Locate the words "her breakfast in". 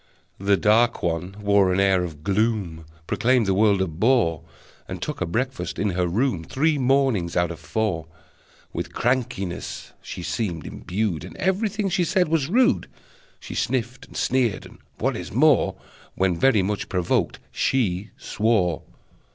5.19-5.91